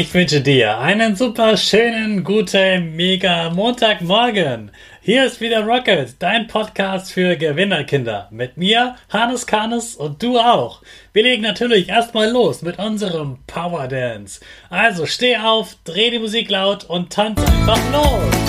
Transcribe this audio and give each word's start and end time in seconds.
Ich 0.00 0.14
wünsche 0.14 0.40
dir 0.40 0.78
einen 0.78 1.16
super 1.16 1.56
schönen, 1.56 2.22
guten, 2.22 2.94
mega 2.94 3.50
Montagmorgen. 3.50 4.70
Hier 5.00 5.24
ist 5.24 5.40
wieder 5.40 5.64
Rocket, 5.64 6.14
dein 6.20 6.46
Podcast 6.46 7.12
für 7.12 7.36
Gewinnerkinder. 7.36 8.28
Mit 8.30 8.56
mir, 8.56 8.94
Hannes 9.08 9.44
Karnes 9.48 9.96
und 9.96 10.22
du 10.22 10.38
auch. 10.38 10.82
Wir 11.12 11.24
legen 11.24 11.42
natürlich 11.42 11.88
erstmal 11.88 12.30
los 12.30 12.62
mit 12.62 12.78
unserem 12.78 13.38
Power 13.48 13.88
Dance. 13.88 14.38
Also 14.70 15.04
steh 15.04 15.36
auf, 15.36 15.74
dreh 15.82 16.10
die 16.10 16.20
Musik 16.20 16.48
laut 16.48 16.84
und 16.84 17.12
tanz 17.12 17.40
einfach 17.40 17.80
los. 17.92 18.47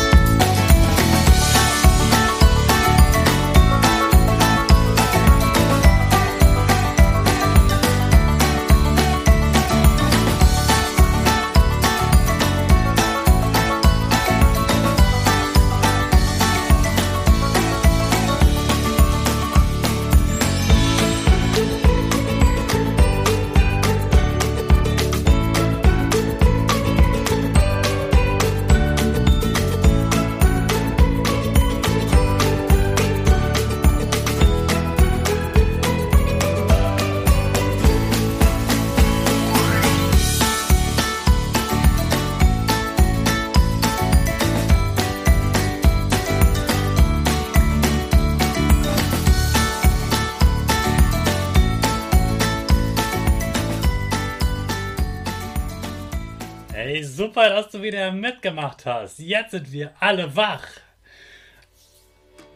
Super, 57.19 57.49
dass 57.49 57.69
du 57.69 57.81
wieder 57.81 58.13
mitgemacht 58.13 58.85
hast. 58.85 59.19
Jetzt 59.19 59.51
sind 59.51 59.73
wir 59.73 59.91
alle 59.99 60.37
wach. 60.37 60.65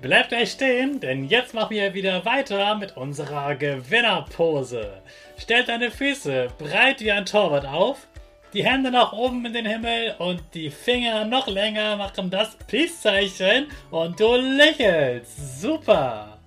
Bleibt 0.02 0.30
gleich 0.30 0.52
stehen, 0.52 1.02
denn 1.02 1.26
jetzt 1.26 1.54
machen 1.54 1.72
wir 1.72 1.94
wieder 1.94 2.24
weiter 2.24 2.74
mit 2.76 2.96
unserer 2.96 3.56
Gewinnerpose. 3.56 5.02
Stellt 5.38 5.68
deine 5.68 5.92
Füße 5.92 6.48
breit 6.58 7.02
wie 7.02 7.12
ein 7.12 7.26
Torwart 7.26 7.66
auf, 7.66 8.08
die 8.54 8.64
Hände 8.64 8.90
nach 8.90 9.12
oben 9.12 9.46
in 9.46 9.52
den 9.52 9.66
Himmel 9.66 10.16
und 10.20 10.42
die 10.54 10.70
Finger 10.70 11.26
noch 11.26 11.48
länger 11.48 11.98
machen 11.98 12.30
das 12.30 12.56
Peace-Zeichen 12.68 13.68
und 13.92 14.18
du 14.18 14.34
lächelst. 14.36 15.62
Super! 15.62 16.38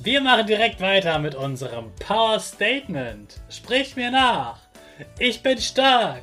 Wir 0.00 0.20
machen 0.20 0.46
direkt 0.46 0.80
weiter 0.80 1.18
mit 1.18 1.34
unserem 1.34 1.92
Power 1.96 2.38
Statement. 2.38 3.40
Sprich 3.50 3.96
mir 3.96 4.12
nach. 4.12 4.60
Ich 5.18 5.42
bin 5.42 5.58
stark. 5.58 6.22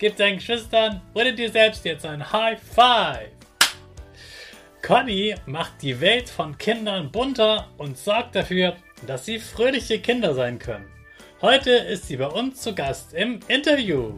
Gib 0.00 0.16
deinen 0.16 0.36
Geschwistern 0.36 1.00
oder 1.12 1.32
dir 1.32 1.50
selbst 1.50 1.84
jetzt 1.84 2.06
ein 2.06 2.32
High 2.32 2.60
Five. 2.60 3.30
Conny 4.80 5.34
macht 5.46 5.82
die 5.82 6.00
Welt 6.00 6.30
von 6.30 6.56
Kindern 6.56 7.10
bunter 7.10 7.66
und 7.78 7.98
sorgt 7.98 8.36
dafür, 8.36 8.76
dass 9.08 9.24
sie 9.24 9.40
fröhliche 9.40 9.98
Kinder 9.98 10.34
sein 10.34 10.60
können. 10.60 10.88
Heute 11.42 11.72
ist 11.72 12.06
sie 12.06 12.16
bei 12.16 12.28
uns 12.28 12.62
zu 12.62 12.76
Gast 12.76 13.12
im 13.12 13.40
Interview. 13.48 14.12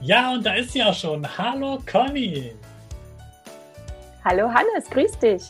Ja, 0.00 0.32
und 0.32 0.46
da 0.46 0.54
ist 0.54 0.72
sie 0.72 0.82
auch 0.82 0.94
schon. 0.94 1.26
Hallo 1.36 1.78
Conny. 1.84 2.52
Hallo 4.24 4.48
Hannes, 4.48 4.88
grüß 4.88 5.18
dich. 5.18 5.42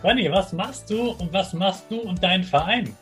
Conny, 0.00 0.32
was 0.32 0.54
machst 0.54 0.88
du 0.88 1.10
und 1.10 1.30
was 1.34 1.52
machst 1.52 1.84
du 1.90 2.00
und 2.00 2.22
dein 2.22 2.42
Verein? 2.42 2.96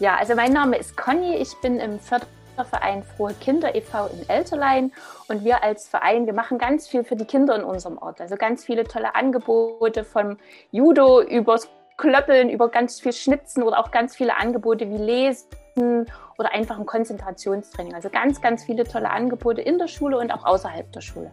Ja, 0.00 0.16
also 0.16 0.36
mein 0.36 0.52
Name 0.52 0.76
ist 0.76 0.96
Conny. 0.96 1.34
Ich 1.34 1.60
bin 1.60 1.80
im 1.80 1.98
Förderverein 1.98 3.02
Frohe 3.02 3.34
Kinder 3.40 3.74
e.V. 3.74 4.06
in 4.06 4.28
Elterlein 4.28 4.92
und 5.26 5.44
wir 5.44 5.64
als 5.64 5.88
Verein, 5.88 6.26
wir 6.26 6.34
machen 6.34 6.56
ganz 6.58 6.86
viel 6.86 7.02
für 7.02 7.16
die 7.16 7.24
Kinder 7.24 7.56
in 7.56 7.64
unserem 7.64 7.98
Ort. 7.98 8.20
Also 8.20 8.36
ganz 8.36 8.64
viele 8.64 8.84
tolle 8.84 9.16
Angebote 9.16 10.04
vom 10.04 10.38
Judo 10.70 11.20
übers 11.20 11.68
Klöppeln, 11.96 12.48
über 12.48 12.68
ganz 12.68 13.00
viel 13.00 13.12
Schnitzen 13.12 13.64
oder 13.64 13.80
auch 13.80 13.90
ganz 13.90 14.14
viele 14.14 14.36
Angebote 14.36 14.88
wie 14.88 14.98
Lesen 14.98 16.06
oder 16.38 16.54
einfach 16.54 16.78
ein 16.78 16.86
Konzentrationstraining. 16.86 17.92
Also 17.92 18.08
ganz, 18.08 18.40
ganz 18.40 18.62
viele 18.62 18.84
tolle 18.84 19.10
Angebote 19.10 19.62
in 19.62 19.78
der 19.78 19.88
Schule 19.88 20.16
und 20.18 20.30
auch 20.30 20.44
außerhalb 20.44 20.92
der 20.92 21.00
Schule. 21.00 21.32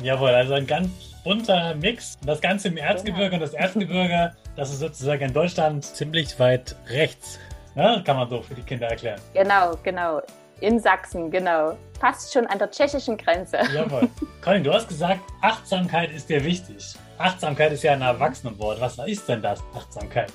Jawohl, 0.00 0.30
also 0.30 0.54
ein 0.54 0.66
ganz 0.66 0.88
bunter 1.24 1.74
Mix. 1.74 2.16
Das 2.24 2.40
Ganze 2.40 2.68
im 2.68 2.78
Erzgebirge 2.78 3.32
genau. 3.32 3.34
und 3.34 3.42
das 3.42 3.52
Erzgebirge, 3.52 4.34
das 4.56 4.72
ist 4.72 4.80
sozusagen 4.80 5.24
in 5.24 5.34
Deutschland 5.34 5.84
ziemlich 5.84 6.40
weit 6.40 6.74
rechts 6.88 7.38
Ne? 7.78 8.02
Kann 8.04 8.16
man 8.16 8.28
so 8.28 8.42
für 8.42 8.56
die 8.56 8.62
Kinder 8.62 8.88
erklären. 8.88 9.20
Genau, 9.34 9.76
genau. 9.84 10.20
In 10.60 10.80
Sachsen, 10.80 11.30
genau. 11.30 11.76
Fast 12.00 12.32
schon 12.32 12.44
an 12.48 12.58
der 12.58 12.68
tschechischen 12.72 13.16
Grenze. 13.16 13.58
Jawohl. 13.72 14.08
Colin, 14.42 14.64
du 14.64 14.72
hast 14.72 14.88
gesagt, 14.88 15.20
Achtsamkeit 15.42 16.10
ist 16.10 16.28
dir 16.28 16.42
wichtig. 16.42 16.96
Achtsamkeit 17.18 17.70
ist 17.70 17.84
ja 17.84 17.92
ein 17.92 18.02
Erwachsenenwort. 18.02 18.80
Was 18.80 18.98
ist 19.06 19.28
denn 19.28 19.42
das, 19.42 19.62
Achtsamkeit? 19.76 20.32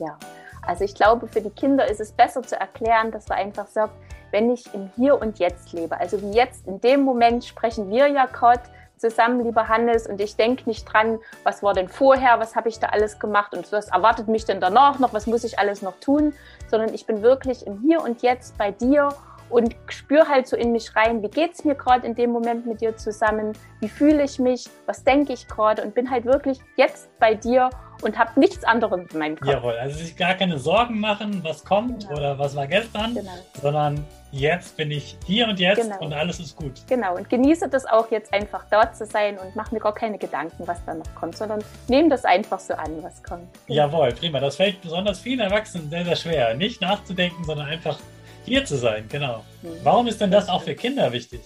Ja, 0.00 0.18
also 0.66 0.84
ich 0.84 0.94
glaube, 0.94 1.28
für 1.28 1.40
die 1.40 1.48
Kinder 1.48 1.86
ist 1.86 1.98
es 1.98 2.12
besser 2.12 2.42
zu 2.42 2.60
erklären, 2.60 3.10
dass 3.10 3.26
man 3.28 3.38
einfach 3.38 3.66
sagt, 3.66 3.94
wenn 4.30 4.50
ich 4.50 4.66
im 4.74 4.90
Hier 4.96 5.18
und 5.18 5.38
Jetzt 5.38 5.72
lebe, 5.72 5.98
also 5.98 6.20
wie 6.20 6.32
jetzt 6.32 6.66
in 6.66 6.78
dem 6.82 7.00
Moment 7.00 7.42
sprechen 7.42 7.88
wir 7.88 8.06
ja 8.08 8.26
gerade 8.26 8.60
zusammen, 9.00 9.42
lieber 9.44 9.68
Hannes, 9.68 10.06
und 10.06 10.20
ich 10.20 10.36
denke 10.36 10.68
nicht 10.68 10.84
dran, 10.84 11.18
was 11.42 11.62
war 11.62 11.74
denn 11.74 11.88
vorher, 11.88 12.38
was 12.38 12.54
habe 12.54 12.68
ich 12.68 12.78
da 12.78 12.88
alles 12.88 13.18
gemacht 13.18 13.54
und 13.54 13.72
was 13.72 13.88
erwartet 13.88 14.28
mich 14.28 14.44
denn 14.44 14.60
danach 14.60 14.98
noch, 14.98 15.12
was 15.12 15.26
muss 15.26 15.42
ich 15.44 15.58
alles 15.58 15.82
noch 15.82 15.98
tun, 16.00 16.34
sondern 16.70 16.94
ich 16.94 17.06
bin 17.06 17.22
wirklich 17.22 17.66
im 17.66 17.80
Hier 17.80 18.02
und 18.02 18.22
Jetzt 18.22 18.58
bei 18.58 18.70
dir 18.70 19.08
und 19.48 19.74
spüre 19.88 20.28
halt 20.28 20.46
so 20.46 20.56
in 20.56 20.70
mich 20.72 20.94
rein, 20.94 21.22
wie 21.22 21.28
geht 21.28 21.54
es 21.54 21.64
mir 21.64 21.74
gerade 21.74 22.06
in 22.06 22.14
dem 22.14 22.30
Moment 22.30 22.66
mit 22.66 22.80
dir 22.80 22.96
zusammen, 22.96 23.52
wie 23.80 23.88
fühle 23.88 24.22
ich 24.22 24.38
mich, 24.38 24.68
was 24.86 25.02
denke 25.02 25.32
ich 25.32 25.48
gerade 25.48 25.82
und 25.82 25.94
bin 25.94 26.10
halt 26.10 26.24
wirklich 26.24 26.60
jetzt 26.76 27.08
bei 27.18 27.34
dir 27.34 27.70
und 28.02 28.18
habe 28.18 28.38
nichts 28.38 28.64
anderes 28.64 29.00
in 29.12 29.18
meinem 29.18 29.38
Kopf. 29.38 29.50
Jawohl, 29.50 29.74
also 29.74 29.98
sich 29.98 30.16
gar 30.16 30.34
keine 30.34 30.58
Sorgen 30.58 31.00
machen, 31.00 31.42
was 31.42 31.64
kommt 31.64 32.06
genau. 32.08 32.18
oder 32.18 32.38
was 32.38 32.56
war 32.56 32.66
gestern, 32.66 33.14
genau. 33.14 33.30
sondern 33.60 34.04
jetzt 34.32 34.76
bin 34.76 34.90
ich 34.90 35.16
hier 35.26 35.48
und 35.48 35.58
jetzt 35.58 35.82
genau. 35.82 36.00
und 36.00 36.12
alles 36.12 36.40
ist 36.40 36.56
gut. 36.56 36.72
Genau, 36.88 37.16
und 37.16 37.28
genieße 37.28 37.68
das 37.68 37.86
auch 37.86 38.10
jetzt 38.10 38.32
einfach 38.32 38.64
dort 38.70 38.96
zu 38.96 39.06
sein 39.06 39.38
und 39.38 39.56
mach 39.56 39.72
mir 39.72 39.80
gar 39.80 39.94
keine 39.94 40.18
Gedanken, 40.18 40.66
was 40.66 40.84
da 40.84 40.94
noch 40.94 41.14
kommt, 41.14 41.36
sondern 41.36 41.62
nehme 41.88 42.08
das 42.08 42.24
einfach 42.24 42.60
so 42.60 42.74
an, 42.74 43.02
was 43.02 43.22
kommt. 43.22 43.48
Jawohl, 43.66 44.12
prima. 44.12 44.40
Das 44.40 44.56
fällt 44.56 44.80
besonders 44.82 45.18
vielen 45.18 45.40
Erwachsenen 45.40 45.90
sehr, 45.90 46.04
sehr 46.04 46.16
schwer, 46.16 46.54
nicht 46.54 46.80
nachzudenken, 46.80 47.44
sondern 47.44 47.66
einfach 47.66 47.98
hier 48.44 48.64
zu 48.64 48.76
sein, 48.76 49.06
genau. 49.08 49.44
Mhm. 49.62 49.68
Warum 49.82 50.06
ist 50.06 50.20
denn 50.20 50.30
das 50.30 50.48
auch 50.48 50.62
für 50.62 50.74
Kinder 50.74 51.12
wichtig? 51.12 51.40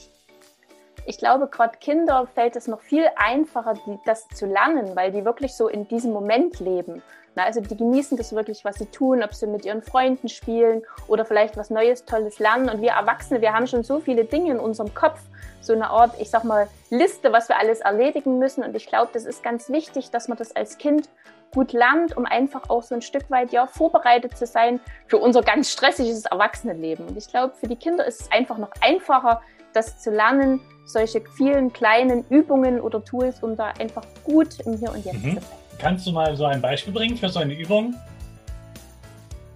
Ich 1.06 1.18
glaube, 1.18 1.48
gerade 1.48 1.76
Kinder 1.78 2.26
fällt 2.34 2.56
es 2.56 2.66
noch 2.66 2.80
viel 2.80 3.06
einfacher, 3.16 3.74
das 4.06 4.26
zu 4.28 4.46
lernen, 4.46 4.96
weil 4.96 5.12
die 5.12 5.24
wirklich 5.24 5.54
so 5.54 5.68
in 5.68 5.86
diesem 5.86 6.12
Moment 6.12 6.60
leben. 6.60 7.02
Na, 7.36 7.44
also 7.44 7.60
die 7.60 7.76
genießen 7.76 8.16
das 8.16 8.34
wirklich, 8.34 8.64
was 8.64 8.76
sie 8.76 8.86
tun, 8.86 9.22
ob 9.22 9.34
sie 9.34 9.46
mit 9.46 9.64
ihren 9.64 9.82
Freunden 9.82 10.28
spielen 10.28 10.82
oder 11.08 11.24
vielleicht 11.24 11.56
was 11.56 11.68
Neues, 11.68 12.04
Tolles 12.04 12.38
lernen. 12.38 12.68
Und 12.68 12.80
wir 12.80 12.92
Erwachsene, 12.92 13.40
wir 13.40 13.52
haben 13.52 13.66
schon 13.66 13.82
so 13.82 13.98
viele 14.00 14.24
Dinge 14.24 14.52
in 14.52 14.60
unserem 14.60 14.94
Kopf, 14.94 15.18
so 15.60 15.72
eine 15.72 15.90
Art, 15.90 16.12
ich 16.20 16.30
sag 16.30 16.44
mal, 16.44 16.68
Liste, 16.90 17.32
was 17.32 17.48
wir 17.48 17.58
alles 17.58 17.80
erledigen 17.80 18.38
müssen. 18.38 18.62
Und 18.62 18.76
ich 18.76 18.86
glaube, 18.86 19.10
das 19.12 19.24
ist 19.24 19.42
ganz 19.42 19.68
wichtig, 19.68 20.10
dass 20.10 20.28
man 20.28 20.38
das 20.38 20.54
als 20.54 20.78
Kind 20.78 21.08
gut 21.52 21.72
lernt, 21.72 22.16
um 22.16 22.24
einfach 22.24 22.70
auch 22.70 22.82
so 22.82 22.94
ein 22.94 23.02
Stück 23.02 23.30
weit 23.30 23.52
ja 23.52 23.66
vorbereitet 23.66 24.36
zu 24.36 24.46
sein 24.46 24.80
für 25.06 25.18
unser 25.18 25.42
ganz 25.42 25.70
stressiges 25.70 26.26
Erwachsenenleben. 26.26 27.08
Und 27.08 27.16
ich 27.16 27.28
glaube, 27.28 27.54
für 27.54 27.68
die 27.68 27.76
Kinder 27.76 28.04
ist 28.04 28.22
es 28.22 28.32
einfach 28.32 28.58
noch 28.58 28.70
einfacher, 28.80 29.40
das 29.74 30.00
zu 30.00 30.10
lernen, 30.10 30.60
solche 30.84 31.22
vielen 31.36 31.72
kleinen 31.72 32.24
Übungen 32.30 32.80
oder 32.80 33.04
Tools, 33.04 33.42
um 33.42 33.56
da 33.56 33.72
einfach 33.78 34.04
gut 34.22 34.60
im 34.64 34.78
Hier 34.78 34.92
und 34.92 35.04
Jetzt 35.04 35.22
mhm. 35.22 35.34
zu 35.34 35.40
sein. 35.40 35.58
Kannst 35.78 36.06
du 36.06 36.12
mal 36.12 36.36
so 36.36 36.44
ein 36.44 36.62
Beispiel 36.62 36.92
bringen 36.92 37.16
für 37.16 37.28
so 37.28 37.40
eine 37.40 37.54
Übung? 37.54 37.94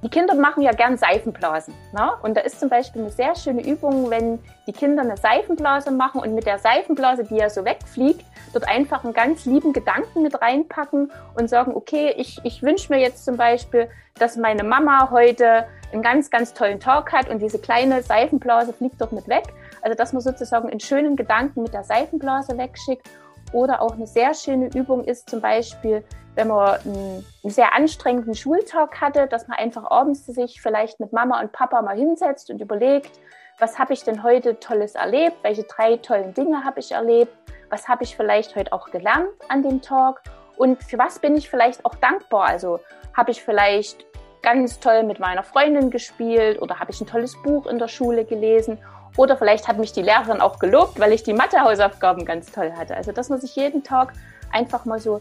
Die 0.02 0.08
Kinder 0.08 0.34
machen 0.34 0.62
ja 0.62 0.72
gern 0.72 0.96
Seifenblasen. 0.96 1.74
Ne? 1.92 2.10
Und 2.22 2.36
da 2.36 2.42
ist 2.42 2.60
zum 2.60 2.68
Beispiel 2.68 3.02
eine 3.02 3.10
sehr 3.10 3.34
schöne 3.34 3.66
Übung, 3.66 4.10
wenn 4.10 4.38
die 4.66 4.72
Kinder 4.72 5.02
eine 5.02 5.16
Seifenblase 5.16 5.90
machen 5.90 6.20
und 6.20 6.34
mit 6.34 6.46
der 6.46 6.58
Seifenblase, 6.58 7.24
die 7.24 7.36
ja 7.36 7.50
so 7.50 7.64
wegfliegt, 7.64 8.24
dort 8.52 8.68
einfach 8.68 9.04
einen 9.04 9.12
ganz 9.12 9.44
lieben 9.44 9.72
Gedanken 9.72 10.22
mit 10.22 10.40
reinpacken 10.40 11.10
und 11.34 11.50
sagen, 11.50 11.74
okay, 11.74 12.14
ich, 12.16 12.40
ich 12.44 12.62
wünsche 12.62 12.92
mir 12.92 13.00
jetzt 13.00 13.24
zum 13.24 13.36
Beispiel, 13.36 13.88
dass 14.18 14.36
meine 14.36 14.62
Mama 14.62 15.10
heute 15.10 15.66
einen 15.92 16.02
ganz, 16.02 16.30
ganz 16.30 16.54
tollen 16.54 16.80
Tag 16.80 17.12
hat 17.12 17.28
und 17.28 17.40
diese 17.40 17.58
kleine 17.58 18.02
Seifenblase 18.02 18.72
fliegt 18.72 19.00
dort 19.00 19.12
mit 19.12 19.26
weg. 19.26 19.44
Also 19.82 19.96
dass 19.96 20.12
man 20.12 20.22
sozusagen 20.22 20.68
einen 20.68 20.80
schönen 20.80 21.16
Gedanken 21.16 21.62
mit 21.62 21.74
der 21.74 21.84
Seifenblase 21.84 22.56
wegschickt. 22.56 23.08
Oder 23.52 23.80
auch 23.80 23.94
eine 23.94 24.06
sehr 24.06 24.34
schöne 24.34 24.68
Übung 24.74 25.04
ist 25.04 25.30
zum 25.30 25.40
Beispiel, 25.40 26.04
wenn 26.38 26.46
man 26.46 26.78
einen, 26.84 27.24
sehr 27.42 27.74
anstrengenden 27.74 28.36
Schultag 28.36 29.00
hatte, 29.00 29.26
dass 29.26 29.48
man 29.48 29.58
einfach 29.58 29.90
abends 29.90 30.24
sich 30.24 30.62
vielleicht 30.62 31.00
mit 31.00 31.12
Mama 31.12 31.40
und 31.40 31.50
Papa 31.50 31.82
mal 31.82 31.96
hinsetzt 31.96 32.48
und 32.50 32.60
überlegt, 32.60 33.10
was 33.58 33.76
habe 33.76 33.92
ich 33.92 34.04
denn 34.04 34.22
heute 34.22 34.60
Tolles 34.60 34.94
erlebt, 34.94 35.38
welche 35.42 35.64
drei 35.64 35.96
tollen 35.96 36.34
Dinge 36.34 36.64
habe 36.64 36.78
ich 36.78 36.92
erlebt, 36.92 37.32
was 37.70 37.88
habe 37.88 38.04
ich 38.04 38.16
vielleicht 38.16 38.54
heute 38.54 38.72
auch 38.72 38.92
gelernt 38.92 39.28
an 39.48 39.64
dem 39.64 39.82
Tag 39.82 40.22
und 40.56 40.80
für 40.84 40.96
was 40.96 41.18
bin 41.18 41.36
ich 41.36 41.50
vielleicht 41.50 41.84
auch 41.84 41.96
dankbar. 41.96 42.44
Also 42.44 42.78
habe 43.16 43.32
ich 43.32 43.42
vielleicht 43.42 44.06
ganz 44.40 44.78
toll 44.78 45.02
mit 45.02 45.18
meiner 45.18 45.42
Freundin 45.42 45.90
gespielt 45.90 46.62
oder 46.62 46.78
habe 46.78 46.92
ich 46.92 47.00
ein 47.00 47.08
tolles 47.08 47.34
Buch 47.42 47.66
in 47.66 47.80
der 47.80 47.88
Schule 47.88 48.24
gelesen 48.24 48.78
oder 49.16 49.36
vielleicht 49.36 49.66
hat 49.66 49.78
mich 49.78 49.92
die 49.92 50.02
Lehrerin 50.02 50.40
auch 50.40 50.60
gelobt, 50.60 51.00
weil 51.00 51.12
ich 51.12 51.24
die 51.24 51.32
Mathehausaufgaben 51.32 52.24
ganz 52.24 52.52
toll 52.52 52.72
hatte. 52.76 52.94
Also 52.96 53.10
dass 53.10 53.28
man 53.28 53.40
sich 53.40 53.56
jeden 53.56 53.82
Tag 53.82 54.12
einfach 54.52 54.84
mal 54.84 55.00
so 55.00 55.20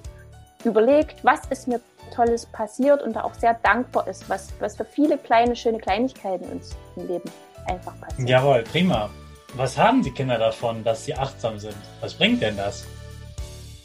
überlegt, 0.64 1.24
was 1.24 1.42
ist 1.50 1.68
mir 1.68 1.80
Tolles 2.14 2.46
passiert 2.46 3.02
und 3.02 3.16
da 3.16 3.24
auch 3.24 3.34
sehr 3.34 3.54
dankbar 3.64 4.08
ist, 4.08 4.30
was, 4.30 4.54
was 4.60 4.76
für 4.76 4.86
viele 4.86 5.18
kleine, 5.18 5.56
schöne 5.56 5.78
Kleinigkeiten 5.78 6.46
uns 6.50 6.76
im 6.96 7.08
Leben 7.08 7.30
einfach 7.68 8.00
passieren. 8.00 8.28
Jawohl, 8.28 8.64
prima. 8.64 9.10
Was 9.54 9.78
haben 9.78 10.02
die 10.04 10.12
Kinder 10.12 10.38
davon, 10.38 10.84
dass 10.84 11.06
sie 11.06 11.16
achtsam 11.16 11.58
sind? 11.60 11.76
Was 12.02 12.14
bringt 12.14 12.42
denn 12.42 12.58
das? 12.58 12.86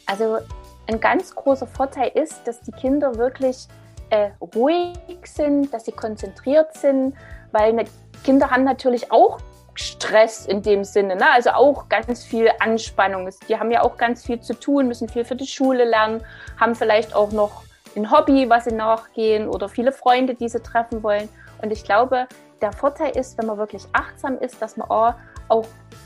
Also 0.06 0.38
ein 0.88 1.00
ganz 1.00 1.34
großer 1.34 1.66
Vorteil 1.66 2.10
ist, 2.14 2.46
dass 2.46 2.60
die 2.60 2.72
Kinder 2.72 3.16
wirklich 3.16 3.66
äh, 4.10 4.30
ruhig 4.54 4.96
sind, 5.24 5.72
dass 5.72 5.84
sie 5.84 5.92
konzentriert 5.92 6.76
sind, 6.76 7.14
weil 7.52 7.84
Kinder 8.24 8.50
haben 8.50 8.64
natürlich 8.64 9.10
auch 9.10 9.38
Stress 9.74 10.46
in 10.46 10.62
dem 10.62 10.84
Sinne, 10.84 11.16
ne? 11.16 11.30
also 11.30 11.50
auch 11.50 11.88
ganz 11.88 12.24
viel 12.24 12.50
Anspannung. 12.60 13.28
Die 13.48 13.58
haben 13.58 13.70
ja 13.70 13.82
auch 13.82 13.96
ganz 13.96 14.24
viel 14.24 14.40
zu 14.40 14.54
tun, 14.54 14.88
müssen 14.88 15.08
viel 15.08 15.24
für 15.24 15.36
die 15.36 15.46
Schule 15.46 15.84
lernen, 15.84 16.22
haben 16.60 16.74
vielleicht 16.74 17.14
auch 17.14 17.32
noch 17.32 17.62
ein 17.96 18.10
Hobby, 18.10 18.48
was 18.48 18.64
sie 18.64 18.74
nachgehen 18.74 19.48
oder 19.48 19.68
viele 19.68 19.92
Freunde, 19.92 20.34
die 20.34 20.48
sie 20.48 20.60
treffen 20.60 21.02
wollen. 21.02 21.28
Und 21.62 21.70
ich 21.70 21.84
glaube, 21.84 22.26
der 22.60 22.72
Vorteil 22.72 23.16
ist, 23.16 23.38
wenn 23.38 23.46
man 23.46 23.58
wirklich 23.58 23.86
achtsam 23.92 24.38
ist, 24.38 24.60
dass 24.62 24.76
man 24.76 24.88
auch 24.88 25.64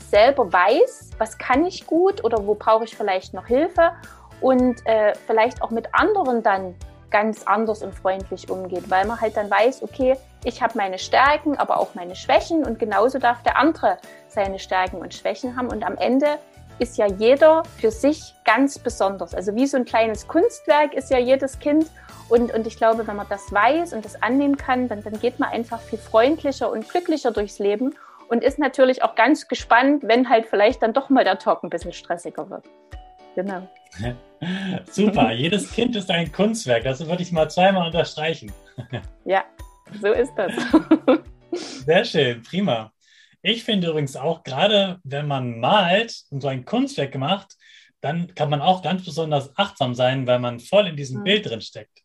selber 0.09 0.51
weiß, 0.51 1.11
was 1.17 1.37
kann 1.37 1.65
ich 1.65 1.85
gut 1.85 2.23
oder 2.23 2.45
wo 2.45 2.55
brauche 2.55 2.85
ich 2.85 2.95
vielleicht 2.95 3.33
noch 3.33 3.45
Hilfe 3.45 3.91
und 4.41 4.85
äh, 4.85 5.13
vielleicht 5.25 5.61
auch 5.61 5.69
mit 5.69 5.87
anderen 5.93 6.43
dann 6.43 6.75
ganz 7.09 7.43
anders 7.45 7.81
und 7.83 7.93
freundlich 7.93 8.49
umgeht, 8.49 8.89
weil 8.89 9.05
man 9.05 9.19
halt 9.19 9.37
dann 9.37 9.49
weiß, 9.49 9.83
okay, 9.83 10.15
ich 10.43 10.61
habe 10.61 10.77
meine 10.77 10.99
Stärken, 10.99 11.57
aber 11.57 11.79
auch 11.79 11.95
meine 11.95 12.15
Schwächen 12.15 12.63
und 12.63 12.79
genauso 12.79 13.19
darf 13.19 13.41
der 13.43 13.57
andere 13.57 13.97
seine 14.27 14.59
Stärken 14.59 14.97
und 14.97 15.13
Schwächen 15.13 15.55
haben 15.55 15.69
und 15.69 15.85
am 15.85 15.97
Ende 15.97 16.37
ist 16.79 16.97
ja 16.97 17.07
jeder 17.07 17.63
für 17.79 17.91
sich 17.91 18.35
ganz 18.45 18.77
besonders. 18.77 19.33
Also 19.33 19.55
wie 19.55 19.65
so 19.65 19.77
ein 19.77 19.85
kleines 19.85 20.27
Kunstwerk 20.27 20.93
ist 20.93 21.09
ja 21.09 21.17
jedes 21.17 21.59
Kind 21.59 21.87
und, 22.29 22.53
und 22.53 22.67
ich 22.67 22.77
glaube, 22.77 23.07
wenn 23.07 23.15
man 23.15 23.27
das 23.29 23.51
weiß 23.51 23.93
und 23.93 24.05
das 24.05 24.21
annehmen 24.21 24.57
kann, 24.57 24.87
dann, 24.87 25.01
dann 25.01 25.19
geht 25.19 25.39
man 25.39 25.49
einfach 25.49 25.79
viel 25.79 25.99
freundlicher 25.99 26.69
und 26.69 26.87
glücklicher 26.87 27.31
durchs 27.31 27.59
Leben 27.59 27.95
und 28.29 28.43
ist 28.43 28.59
natürlich 28.59 29.03
auch 29.03 29.15
ganz 29.15 29.47
gespannt, 29.47 30.03
wenn 30.05 30.29
halt 30.29 30.45
vielleicht 30.45 30.83
dann 30.83 30.93
doch 30.93 31.09
mal 31.09 31.23
der 31.23 31.39
Talk 31.39 31.63
ein 31.63 31.69
bisschen 31.69 31.93
stressiger 31.93 32.49
wird. 32.49 32.65
Genau. 33.37 33.69
Super, 34.91 35.31
jedes 35.31 35.71
Kind 35.71 35.95
ist 35.95 36.09
ein 36.09 36.31
Kunstwerk. 36.31 36.83
Das 36.83 37.05
würde 37.05 37.21
ich 37.21 37.31
mal 37.31 37.47
zweimal 37.47 37.85
unterstreichen. 37.85 38.51
ja, 39.25 39.45
so 40.01 40.11
ist 40.11 40.33
das. 40.35 40.51
Sehr 41.85 42.03
schön, 42.03 42.41
prima. 42.41 42.91
Ich 43.43 43.63
finde 43.63 43.89
übrigens 43.89 44.15
auch, 44.15 44.43
gerade 44.43 44.99
wenn 45.03 45.27
man 45.27 45.59
malt 45.59 46.23
und 46.31 46.41
so 46.41 46.47
ein 46.47 46.65
Kunstwerk 46.65 47.15
macht, 47.15 47.55
dann 48.01 48.33
kann 48.33 48.49
man 48.49 48.59
auch 48.59 48.81
ganz 48.81 49.05
besonders 49.05 49.55
achtsam 49.55 49.93
sein, 49.93 50.25
weil 50.25 50.39
man 50.39 50.59
voll 50.59 50.87
in 50.87 50.95
diesem 50.97 51.19
mhm. 51.19 51.23
Bild 51.25 51.45
drin 51.45 51.61
steckt. 51.61 52.01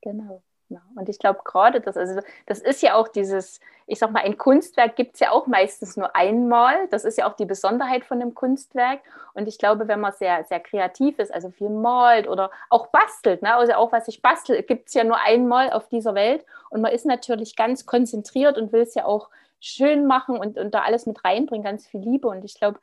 Genau. 0.00 0.42
Genau. 0.72 0.84
Und 0.94 1.10
ich 1.10 1.18
glaube 1.18 1.40
gerade, 1.44 1.82
das, 1.82 1.98
also 1.98 2.20
das 2.46 2.58
ist 2.58 2.80
ja 2.80 2.94
auch 2.94 3.08
dieses, 3.08 3.60
ich 3.86 3.98
sag 3.98 4.10
mal, 4.10 4.22
ein 4.22 4.38
Kunstwerk 4.38 4.96
gibt 4.96 5.14
es 5.14 5.20
ja 5.20 5.30
auch 5.30 5.46
meistens 5.46 5.98
nur 5.98 6.16
einmal. 6.16 6.88
Das 6.88 7.04
ist 7.04 7.18
ja 7.18 7.30
auch 7.30 7.36
die 7.36 7.44
Besonderheit 7.44 8.06
von 8.06 8.22
einem 8.22 8.34
Kunstwerk. 8.34 9.00
Und 9.34 9.48
ich 9.48 9.58
glaube, 9.58 9.86
wenn 9.86 10.00
man 10.00 10.14
sehr, 10.14 10.44
sehr 10.44 10.60
kreativ 10.60 11.18
ist, 11.18 11.32
also 11.32 11.50
viel 11.50 11.68
malt 11.68 12.26
oder 12.26 12.50
auch 12.70 12.86
bastelt, 12.86 13.42
ne? 13.42 13.54
also 13.54 13.74
auch 13.74 13.92
was 13.92 14.08
ich 14.08 14.22
bastel, 14.22 14.62
gibt 14.62 14.88
es 14.88 14.94
ja 14.94 15.04
nur 15.04 15.18
einmal 15.20 15.70
auf 15.70 15.88
dieser 15.88 16.14
Welt. 16.14 16.46
Und 16.70 16.80
man 16.80 16.92
ist 16.92 17.04
natürlich 17.04 17.54
ganz 17.54 17.84
konzentriert 17.84 18.56
und 18.56 18.72
will 18.72 18.80
es 18.82 18.94
ja 18.94 19.04
auch 19.04 19.28
schön 19.60 20.06
machen 20.06 20.38
und, 20.38 20.56
und 20.58 20.72
da 20.72 20.80
alles 20.80 21.04
mit 21.04 21.22
reinbringen, 21.22 21.64
ganz 21.64 21.86
viel 21.86 22.00
Liebe. 22.00 22.28
Und 22.28 22.46
ich 22.46 22.54
glaube, 22.54 22.80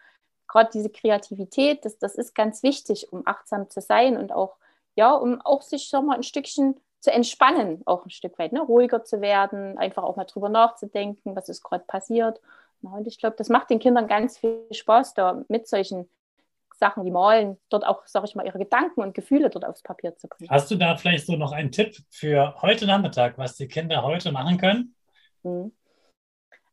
gerade 0.48 0.70
diese 0.72 0.92
Kreativität, 0.92 1.86
das, 1.86 1.98
das 1.98 2.14
ist 2.14 2.36
ganz 2.36 2.62
wichtig, 2.62 3.12
um 3.12 3.24
achtsam 3.26 3.68
zu 3.72 3.82
sein 3.82 4.16
und 4.16 4.32
auch, 4.32 4.58
ja, 4.94 5.12
um 5.14 5.42
auch 5.42 5.64
sich, 5.64 5.90
sag 5.90 6.04
mal, 6.04 6.18
ein 6.18 6.24
Stückchen 6.24 6.80
zu 7.00 7.12
entspannen, 7.12 7.82
auch 7.86 8.06
ein 8.06 8.10
Stück 8.10 8.38
weit, 8.40 8.52
ne? 8.52 8.62
ruhiger 8.62 9.04
zu 9.04 9.22
werden, 9.22 9.78
einfach 9.78 10.04
auch 10.04 10.16
mal 10.16 10.26
drüber 10.26 10.50
nachzudenken, 10.50 11.36
was 11.36 11.50
ist 11.50 11.64
gerade 11.64 11.84
passiert. 11.86 12.42
Ja, 12.82 12.92
und 12.92 13.08
ich 13.08 13.18
glaube, 13.20 13.36
das 13.38 13.50
macht 13.50 13.70
den 13.70 13.80
Kindern 13.80 14.08
ganz 14.08 14.38
viel 14.38 14.66
Spaß, 14.72 15.14
da 15.14 15.44
mit 15.48 15.68
solchen 15.68 16.10
Sachen 16.80 17.06
wie 17.06 17.12
Malen, 17.12 17.58
dort 17.70 17.86
auch, 17.86 18.08
sage 18.08 18.26
ich 18.26 18.36
mal, 18.36 18.46
ihre 18.46 18.58
Gedanken 18.58 19.02
und 19.02 19.14
Gefühle 19.14 19.50
dort 19.50 19.66
aufs 19.66 19.84
Papier 19.84 20.16
zu 20.16 20.28
bringen. 20.28 20.50
Hast 20.50 20.72
du 20.72 20.76
da 20.76 20.96
vielleicht 20.96 21.26
so 21.26 21.36
noch 21.36 21.52
einen 21.52 21.72
Tipp 21.72 21.96
für 22.10 22.56
heute 22.62 22.86
Nachmittag, 22.86 23.38
was 23.38 23.56
die 23.56 23.68
Kinder 23.68 24.04
heute 24.04 24.32
machen 24.32 24.58
können? 24.58 24.96
Mhm. 25.44 25.74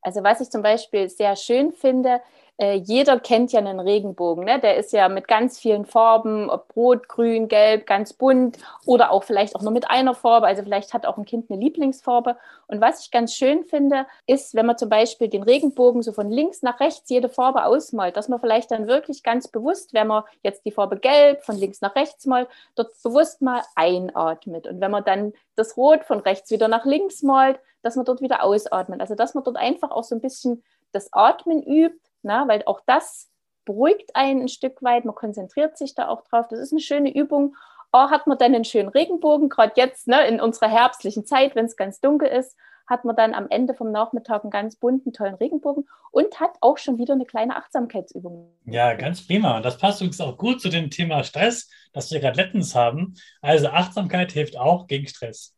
Also 0.00 0.22
was 0.22 0.40
ich 0.40 0.50
zum 0.50 0.62
Beispiel 0.62 1.08
sehr 1.08 1.34
schön 1.34 1.72
finde, 1.72 2.20
äh, 2.58 2.74
jeder 2.74 3.20
kennt 3.20 3.52
ja 3.52 3.60
einen 3.60 3.80
Regenbogen. 3.80 4.44
Ne? 4.44 4.58
Der 4.60 4.76
ist 4.76 4.92
ja 4.92 5.08
mit 5.08 5.28
ganz 5.28 5.58
vielen 5.58 5.84
Farben, 5.84 6.48
ob 6.48 6.74
rot, 6.74 7.08
grün, 7.08 7.48
gelb, 7.48 7.86
ganz 7.86 8.14
bunt 8.14 8.58
oder 8.86 9.10
auch 9.10 9.24
vielleicht 9.24 9.54
auch 9.56 9.62
nur 9.62 9.72
mit 9.72 9.90
einer 9.90 10.14
Farbe. 10.14 10.46
Also 10.46 10.62
vielleicht 10.62 10.94
hat 10.94 11.06
auch 11.06 11.18
ein 11.18 11.26
Kind 11.26 11.50
eine 11.50 11.60
Lieblingsfarbe. 11.60 12.36
Und 12.66 12.80
was 12.80 13.02
ich 13.02 13.10
ganz 13.10 13.34
schön 13.34 13.64
finde, 13.64 14.06
ist, 14.26 14.54
wenn 14.54 14.66
man 14.66 14.78
zum 14.78 14.88
Beispiel 14.88 15.28
den 15.28 15.42
Regenbogen 15.42 16.02
so 16.02 16.12
von 16.12 16.30
links 16.30 16.62
nach 16.62 16.80
rechts 16.80 17.10
jede 17.10 17.28
Farbe 17.28 17.64
ausmalt, 17.64 18.16
dass 18.16 18.28
man 18.28 18.40
vielleicht 18.40 18.70
dann 18.70 18.86
wirklich 18.86 19.22
ganz 19.22 19.48
bewusst, 19.48 19.92
wenn 19.92 20.06
man 20.06 20.24
jetzt 20.42 20.64
die 20.64 20.72
Farbe 20.72 20.98
gelb 20.98 21.42
von 21.44 21.56
links 21.56 21.80
nach 21.82 21.94
rechts 21.94 22.24
malt, 22.24 22.48
dort 22.74 22.90
bewusst 23.02 23.42
mal 23.42 23.62
einatmet. 23.74 24.66
Und 24.66 24.80
wenn 24.80 24.90
man 24.90 25.04
dann 25.04 25.34
das 25.56 25.76
Rot 25.76 26.04
von 26.04 26.20
rechts 26.20 26.50
wieder 26.50 26.68
nach 26.68 26.86
links 26.86 27.22
malt, 27.22 27.60
dass 27.82 27.96
man 27.96 28.04
dort 28.04 28.20
wieder 28.20 28.42
ausatmet. 28.42 29.00
Also 29.00 29.14
dass 29.14 29.34
man 29.34 29.44
dort 29.44 29.56
einfach 29.56 29.90
auch 29.90 30.04
so 30.04 30.14
ein 30.14 30.20
bisschen 30.20 30.64
das 30.92 31.12
Atmen 31.12 31.62
übt 31.62 32.00
ne? 32.26 32.44
weil 32.46 32.62
auch 32.66 32.80
das 32.86 33.30
beruhigt 33.64 34.14
einen 34.14 34.42
ein 34.42 34.48
Stück 34.48 34.82
weit, 34.82 35.04
man 35.04 35.14
konzentriert 35.14 35.76
sich 35.76 35.94
da 35.94 36.08
auch 36.08 36.22
drauf. 36.22 36.46
Das 36.48 36.60
ist 36.60 36.72
eine 36.72 36.80
schöne 36.80 37.14
Übung. 37.14 37.56
Oh, 37.92 38.10
hat 38.10 38.26
man 38.26 38.38
dann 38.38 38.54
einen 38.54 38.64
schönen 38.64 38.88
Regenbogen, 38.88 39.48
gerade 39.48 39.72
jetzt 39.76 40.06
ne, 40.06 40.26
in 40.26 40.40
unserer 40.40 40.68
herbstlichen 40.68 41.24
Zeit, 41.24 41.54
wenn 41.54 41.64
es 41.64 41.76
ganz 41.76 42.00
dunkel 42.00 42.28
ist, 42.28 42.56
hat 42.86 43.04
man 43.04 43.16
dann 43.16 43.34
am 43.34 43.48
Ende 43.50 43.74
vom 43.74 43.90
Nachmittag 43.90 44.44
einen 44.44 44.50
ganz 44.50 44.76
bunten, 44.76 45.12
tollen 45.12 45.34
Regenbogen 45.34 45.88
und 46.12 46.38
hat 46.40 46.52
auch 46.60 46.78
schon 46.78 46.98
wieder 46.98 47.14
eine 47.14 47.26
kleine 47.26 47.56
Achtsamkeitsübung. 47.56 48.54
Ja, 48.64 48.94
ganz 48.94 49.26
prima. 49.26 49.56
Und 49.56 49.64
das 49.64 49.78
passt 49.78 50.00
übrigens 50.00 50.20
auch 50.20 50.36
gut 50.36 50.60
zu 50.60 50.68
dem 50.68 50.90
Thema 50.90 51.24
Stress, 51.24 51.68
das 51.92 52.10
wir 52.12 52.20
gerade 52.20 52.40
letztens 52.40 52.74
haben. 52.74 53.14
Also 53.40 53.68
Achtsamkeit 53.68 54.32
hilft 54.32 54.56
auch 54.56 54.86
gegen 54.86 55.08
Stress. 55.08 55.54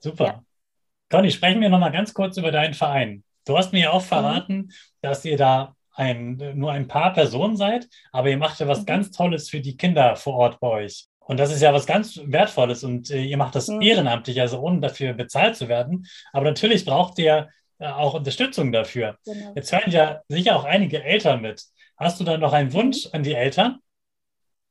Super. 0.00 0.24
Ja. 0.26 0.42
Conny, 1.10 1.30
sprechen 1.30 1.60
wir 1.60 1.70
nochmal 1.70 1.92
ganz 1.92 2.12
kurz 2.12 2.36
über 2.36 2.52
deinen 2.52 2.74
Verein. 2.74 3.24
Du 3.46 3.56
hast 3.56 3.72
mir 3.72 3.84
ja 3.84 3.90
auch 3.90 4.02
mhm. 4.02 4.06
verraten, 4.06 4.56
mhm. 4.56 4.70
dass 5.00 5.24
ihr 5.24 5.38
da 5.38 5.74
ein, 5.98 6.36
nur 6.54 6.72
ein 6.72 6.86
paar 6.88 7.12
Personen 7.12 7.56
seid, 7.56 7.88
aber 8.12 8.30
ihr 8.30 8.38
macht 8.38 8.60
ja 8.60 8.68
was 8.68 8.80
mhm. 8.80 8.86
ganz 8.86 9.10
Tolles 9.10 9.50
für 9.50 9.60
die 9.60 9.76
Kinder 9.76 10.16
vor 10.16 10.34
Ort 10.34 10.60
bei 10.60 10.68
euch. 10.68 11.06
Und 11.20 11.38
das 11.38 11.52
ist 11.52 11.60
ja 11.60 11.74
was 11.74 11.86
ganz 11.86 12.20
Wertvolles 12.24 12.84
und 12.84 13.10
äh, 13.10 13.22
ihr 13.22 13.36
macht 13.36 13.54
das 13.54 13.68
mhm. 13.68 13.82
ehrenamtlich, 13.82 14.40
also 14.40 14.60
ohne 14.60 14.80
dafür 14.80 15.12
bezahlt 15.12 15.56
zu 15.56 15.68
werden. 15.68 16.06
Aber 16.32 16.44
natürlich 16.44 16.84
braucht 16.84 17.18
ihr 17.18 17.48
äh, 17.78 17.88
auch 17.88 18.14
Unterstützung 18.14 18.72
dafür. 18.72 19.18
Genau. 19.24 19.52
Jetzt 19.54 19.72
hören 19.72 19.90
ja 19.90 20.22
sicher 20.28 20.56
auch 20.56 20.64
einige 20.64 21.02
Eltern 21.02 21.42
mit. 21.42 21.64
Hast 21.96 22.20
du 22.20 22.24
da 22.24 22.38
noch 22.38 22.52
einen 22.52 22.72
Wunsch 22.72 23.06
mhm. 23.06 23.10
an 23.12 23.22
die 23.24 23.34
Eltern? 23.34 23.78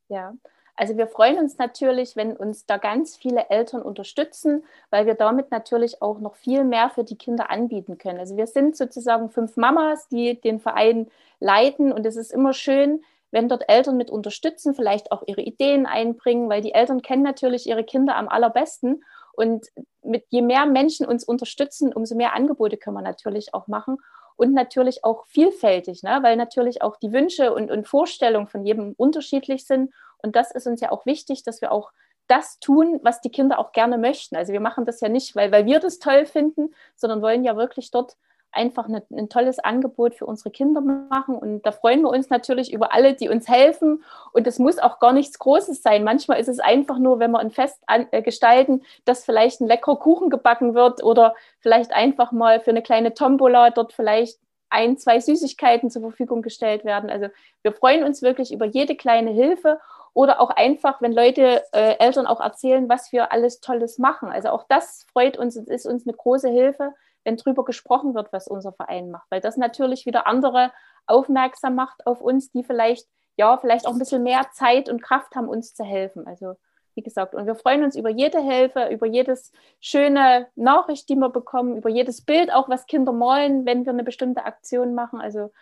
Ja, 0.08 0.32
also 0.78 0.96
wir 0.96 1.08
freuen 1.08 1.38
uns 1.38 1.58
natürlich, 1.58 2.14
wenn 2.14 2.36
uns 2.36 2.64
da 2.64 2.76
ganz 2.76 3.16
viele 3.16 3.50
Eltern 3.50 3.82
unterstützen, 3.82 4.64
weil 4.90 5.06
wir 5.06 5.14
damit 5.14 5.50
natürlich 5.50 6.00
auch 6.00 6.20
noch 6.20 6.36
viel 6.36 6.62
mehr 6.62 6.88
für 6.88 7.02
die 7.02 7.16
Kinder 7.16 7.50
anbieten 7.50 7.98
können. 7.98 8.20
Also 8.20 8.36
wir 8.36 8.46
sind 8.46 8.76
sozusagen 8.76 9.28
fünf 9.28 9.56
Mamas, 9.56 10.06
die 10.06 10.40
den 10.40 10.60
Verein 10.60 11.08
leiten 11.40 11.90
und 11.92 12.06
es 12.06 12.14
ist 12.14 12.32
immer 12.32 12.52
schön, 12.52 13.02
wenn 13.32 13.48
dort 13.48 13.68
Eltern 13.68 13.96
mit 13.96 14.08
unterstützen, 14.08 14.72
vielleicht 14.72 15.10
auch 15.10 15.24
ihre 15.26 15.40
Ideen 15.40 15.84
einbringen, 15.84 16.48
weil 16.48 16.62
die 16.62 16.74
Eltern 16.74 17.02
kennen 17.02 17.24
natürlich 17.24 17.66
ihre 17.66 17.82
Kinder 17.82 18.14
am 18.14 18.28
allerbesten 18.28 19.02
Und 19.32 19.66
mit 20.04 20.26
je 20.28 20.42
mehr 20.42 20.64
Menschen 20.66 21.06
uns 21.06 21.24
unterstützen, 21.24 21.92
umso 21.92 22.14
mehr 22.14 22.34
Angebote 22.34 22.76
können 22.76 22.96
wir 22.96 23.02
natürlich 23.02 23.52
auch 23.52 23.66
machen 23.66 23.98
und 24.38 24.54
natürlich 24.54 25.04
auch 25.04 25.26
vielfältig, 25.26 26.04
ne? 26.04 26.20
weil 26.22 26.36
natürlich 26.36 26.80
auch 26.80 26.96
die 26.96 27.12
Wünsche 27.12 27.52
und, 27.52 27.72
und 27.72 27.88
Vorstellungen 27.88 28.46
von 28.46 28.64
jedem 28.64 28.94
unterschiedlich 28.96 29.66
sind. 29.66 29.92
Und 30.22 30.36
das 30.36 30.50
ist 30.50 30.66
uns 30.66 30.80
ja 30.80 30.90
auch 30.90 31.06
wichtig, 31.06 31.42
dass 31.42 31.60
wir 31.60 31.72
auch 31.72 31.92
das 32.26 32.60
tun, 32.60 33.00
was 33.02 33.20
die 33.20 33.30
Kinder 33.30 33.58
auch 33.58 33.72
gerne 33.72 33.98
möchten. 33.98 34.36
Also 34.36 34.52
wir 34.52 34.60
machen 34.60 34.84
das 34.84 35.00
ja 35.00 35.08
nicht, 35.08 35.34
weil, 35.34 35.50
weil 35.50 35.66
wir 35.66 35.80
das 35.80 35.98
toll 35.98 36.26
finden, 36.26 36.74
sondern 36.94 37.22
wollen 37.22 37.44
ja 37.44 37.56
wirklich 37.56 37.90
dort 37.90 38.16
einfach 38.50 38.86
eine, 38.86 39.02
ein 39.10 39.28
tolles 39.28 39.58
Angebot 39.58 40.14
für 40.14 40.26
unsere 40.26 40.50
Kinder 40.50 40.80
machen. 40.80 41.36
Und 41.36 41.66
da 41.66 41.72
freuen 41.72 42.02
wir 42.02 42.10
uns 42.10 42.30
natürlich 42.30 42.72
über 42.72 42.92
alle, 42.92 43.14
die 43.14 43.28
uns 43.28 43.48
helfen. 43.48 44.02
Und 44.32 44.46
es 44.46 44.58
muss 44.58 44.78
auch 44.78 45.00
gar 45.00 45.12
nichts 45.12 45.38
Großes 45.38 45.82
sein. 45.82 46.04
Manchmal 46.04 46.40
ist 46.40 46.48
es 46.48 46.58
einfach 46.58 46.98
nur, 46.98 47.18
wenn 47.18 47.30
wir 47.30 47.40
ein 47.40 47.50
Fest 47.50 47.82
an, 47.86 48.06
äh, 48.10 48.22
gestalten, 48.22 48.82
dass 49.04 49.24
vielleicht 49.24 49.60
ein 49.60 49.68
leckerer 49.68 49.98
Kuchen 49.98 50.30
gebacken 50.30 50.74
wird 50.74 51.02
oder 51.02 51.34
vielleicht 51.60 51.92
einfach 51.92 52.32
mal 52.32 52.60
für 52.60 52.70
eine 52.70 52.82
kleine 52.82 53.14
Tombola 53.14 53.70
dort 53.70 53.92
vielleicht 53.92 54.38
ein, 54.70 54.98
zwei 54.98 55.20
Süßigkeiten 55.20 55.90
zur 55.90 56.02
Verfügung 56.02 56.42
gestellt 56.42 56.84
werden. 56.84 57.10
Also 57.10 57.28
wir 57.62 57.72
freuen 57.72 58.04
uns 58.04 58.22
wirklich 58.22 58.52
über 58.52 58.66
jede 58.66 58.96
kleine 58.96 59.30
Hilfe 59.30 59.78
oder 60.18 60.40
auch 60.40 60.50
einfach, 60.50 61.00
wenn 61.00 61.12
Leute, 61.12 61.62
äh, 61.70 61.96
Eltern 62.00 62.26
auch 62.26 62.40
erzählen, 62.40 62.88
was 62.88 63.12
wir 63.12 63.30
alles 63.30 63.60
Tolles 63.60 63.98
machen. 63.98 64.30
Also 64.30 64.48
auch 64.48 64.64
das 64.68 65.06
freut 65.12 65.38
uns 65.38 65.56
und 65.56 65.68
ist 65.68 65.86
uns 65.86 66.08
eine 66.08 66.16
große 66.16 66.48
Hilfe, 66.48 66.92
wenn 67.22 67.36
drüber 67.36 67.64
gesprochen 67.64 68.16
wird, 68.16 68.32
was 68.32 68.48
unser 68.48 68.72
Verein 68.72 69.12
macht, 69.12 69.30
weil 69.30 69.40
das 69.40 69.56
natürlich 69.56 70.06
wieder 70.06 70.26
andere 70.26 70.72
aufmerksam 71.06 71.76
macht 71.76 72.04
auf 72.04 72.20
uns, 72.20 72.50
die 72.50 72.64
vielleicht, 72.64 73.06
ja, 73.36 73.58
vielleicht 73.58 73.86
auch 73.86 73.92
ein 73.92 74.00
bisschen 74.00 74.24
mehr 74.24 74.48
Zeit 74.52 74.88
und 74.88 75.04
Kraft 75.04 75.36
haben, 75.36 75.48
uns 75.48 75.72
zu 75.72 75.84
helfen. 75.84 76.26
Also 76.26 76.56
wie 76.96 77.02
gesagt, 77.02 77.36
und 77.36 77.46
wir 77.46 77.54
freuen 77.54 77.84
uns 77.84 77.94
über 77.94 78.10
jede 78.10 78.40
Hilfe, 78.40 78.88
über 78.88 79.06
jedes 79.06 79.52
schöne 79.78 80.48
Nachricht, 80.56 81.08
die 81.08 81.14
wir 81.14 81.28
bekommen, 81.28 81.76
über 81.76 81.90
jedes 81.90 82.24
Bild, 82.24 82.52
auch 82.52 82.68
was 82.68 82.86
Kinder 82.86 83.12
malen, 83.12 83.66
wenn 83.66 83.86
wir 83.86 83.92
eine 83.92 84.02
bestimmte 84.02 84.44
Aktion 84.44 84.96
machen. 84.96 85.20
Also 85.20 85.52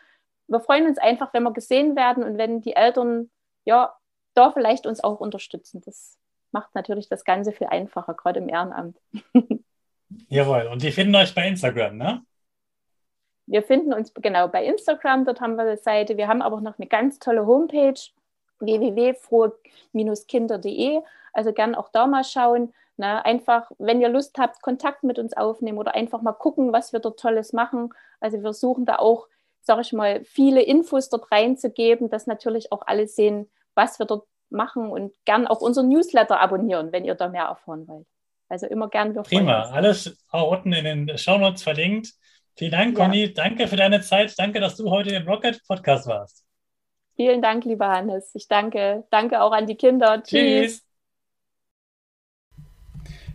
wir 0.48 0.60
freuen 0.60 0.86
uns 0.86 0.96
einfach, 0.96 1.34
wenn 1.34 1.42
wir 1.42 1.52
gesehen 1.52 1.94
werden 1.94 2.25
und 2.25 2.38
wenn 2.38 2.62
die 2.62 2.75
Eltern 2.75 3.28
ja 3.66 3.92
da 4.36 4.50
vielleicht 4.50 4.86
uns 4.86 5.02
auch 5.02 5.20
unterstützen. 5.20 5.80
Das 5.84 6.18
macht 6.52 6.74
natürlich 6.74 7.08
das 7.08 7.24
Ganze 7.24 7.52
viel 7.52 7.66
einfacher, 7.66 8.14
gerade 8.14 8.40
im 8.40 8.48
Ehrenamt. 8.48 8.98
Jawohl, 10.28 10.68
und 10.72 10.82
die 10.82 10.92
finden 10.92 11.16
euch 11.16 11.34
bei 11.34 11.48
Instagram, 11.48 11.96
ne? 11.96 12.22
Wir 13.46 13.62
finden 13.62 13.92
uns 13.92 14.14
genau 14.14 14.46
bei 14.48 14.64
Instagram, 14.64 15.24
dort 15.24 15.40
haben 15.40 15.56
wir 15.56 15.62
eine 15.62 15.76
Seite. 15.76 16.16
Wir 16.16 16.28
haben 16.28 16.42
aber 16.42 16.60
noch 16.60 16.78
eine 16.78 16.88
ganz 16.88 17.20
tolle 17.20 17.46
Homepage, 17.46 18.00
www.frohe-kinder.de. 18.58 21.00
Also 21.32 21.52
gern 21.52 21.76
auch 21.76 21.88
da 21.90 22.06
mal 22.06 22.24
schauen. 22.24 22.72
Na, 22.96 23.20
einfach, 23.20 23.70
wenn 23.78 24.00
ihr 24.00 24.08
Lust 24.08 24.38
habt, 24.38 24.62
Kontakt 24.62 25.04
mit 25.04 25.18
uns 25.18 25.36
aufnehmen 25.36 25.76
oder 25.78 25.94
einfach 25.94 26.22
mal 26.22 26.32
gucken, 26.32 26.72
was 26.72 26.94
wir 26.94 27.00
dort 27.00 27.20
Tolles 27.20 27.52
machen. 27.52 27.92
Also 28.20 28.42
wir 28.42 28.54
suchen 28.54 28.86
da 28.86 28.96
auch, 28.96 29.28
sage 29.60 29.82
ich 29.82 29.92
mal, 29.92 30.24
viele 30.24 30.62
Infos 30.62 31.10
dort 31.10 31.30
reinzugeben, 31.30 32.08
dass 32.08 32.26
natürlich 32.26 32.72
auch 32.72 32.86
alle 32.86 33.06
sehen, 33.06 33.50
was 33.76 34.00
wir 34.00 34.06
dort 34.06 34.26
machen 34.50 34.90
und 34.90 35.12
gern 35.25 35.47
auch 35.47 35.61
unseren 35.61 35.88
Newsletter 35.88 36.40
abonnieren, 36.40 36.92
wenn 36.92 37.04
ihr 37.04 37.14
da 37.14 37.28
mehr 37.28 37.45
erfahren 37.45 37.87
wollt. 37.87 38.06
Also 38.49 38.66
immer 38.66 38.88
gern. 38.88 39.14
Wir 39.14 39.23
Prima, 39.23 39.71
alles 39.71 40.16
auch 40.30 40.50
unten 40.52 40.73
in 40.73 40.85
den 40.85 41.18
Shownotes 41.18 41.62
verlinkt. 41.62 42.12
Vielen 42.56 42.71
Dank, 42.73 42.97
Conny. 42.97 43.26
Ja. 43.26 43.33
Danke 43.35 43.68
für 43.68 43.76
deine 43.76 44.00
Zeit. 44.00 44.35
Danke, 44.38 44.61
dass 44.61 44.76
du 44.76 44.90
heute 44.90 45.14
im 45.14 45.28
Rocket 45.28 45.61
Podcast 45.66 46.06
warst. 46.06 46.45
Vielen 47.16 47.42
Dank, 47.42 47.64
lieber 47.64 47.88
Hannes. 47.88 48.30
Ich 48.35 48.49
danke. 48.49 49.04
Danke 49.11 49.42
auch 49.42 49.52
an 49.52 49.66
die 49.66 49.75
Kinder. 49.75 50.23
Tschüss. 50.23 50.87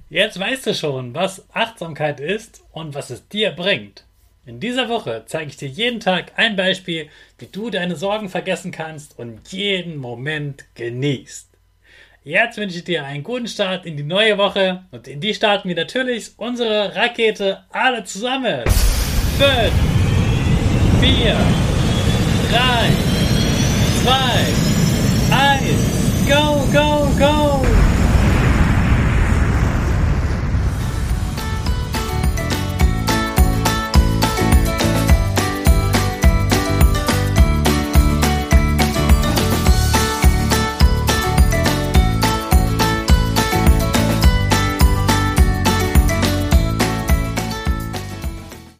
Jetzt 0.09 0.39
weißt 0.39 0.67
du 0.67 0.73
schon, 0.73 1.15
was 1.15 1.47
Achtsamkeit 1.53 2.19
ist 2.19 2.63
und 2.71 2.95
was 2.95 3.09
es 3.09 3.27
dir 3.27 3.51
bringt. 3.51 4.05
In 4.51 4.59
dieser 4.59 4.89
Woche 4.89 5.23
zeige 5.27 5.49
ich 5.49 5.55
dir 5.55 5.69
jeden 5.69 6.01
Tag 6.01 6.33
ein 6.35 6.57
Beispiel, 6.57 7.07
wie 7.39 7.45
du 7.45 7.69
deine 7.69 7.95
Sorgen 7.95 8.27
vergessen 8.27 8.73
kannst 8.73 9.17
und 9.17 9.47
jeden 9.53 9.95
Moment 9.95 10.65
genießt. 10.75 11.47
Jetzt 12.25 12.57
wünsche 12.57 12.79
ich 12.79 12.83
dir 12.83 13.05
einen 13.05 13.23
guten 13.23 13.47
Start 13.47 13.85
in 13.85 13.95
die 13.95 14.03
neue 14.03 14.37
Woche 14.37 14.83
und 14.91 15.07
in 15.07 15.21
die 15.21 15.33
starten 15.33 15.69
wir 15.69 15.75
natürlich 15.77 16.31
unsere 16.35 16.93
Rakete 16.97 17.63
alle 17.69 18.03
zusammen. 18.03 18.65
5, 18.65 19.71
4, 20.99 21.37
3, 22.51 22.91
2, 24.03 24.13
1, 25.33 26.27
go, 26.27 26.67
go! 26.73 27.00